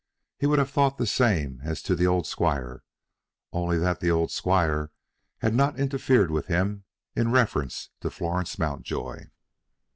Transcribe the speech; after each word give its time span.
He 0.39 0.47
would 0.47 0.57
have 0.57 0.71
thought 0.71 0.97
the 0.97 1.05
same 1.05 1.59
as 1.63 1.83
to 1.83 1.95
the 1.95 2.07
old 2.07 2.25
squire, 2.25 2.81
only 3.53 3.77
that 3.77 3.99
the 3.99 4.09
old 4.09 4.31
squire 4.31 4.91
had 5.41 5.53
not 5.53 5.77
interfered 5.79 6.31
with 6.31 6.47
him 6.47 6.85
in 7.15 7.29
reference 7.31 7.91
to 7.99 8.09
Florence 8.09 8.57
Mountjoy. 8.57 9.27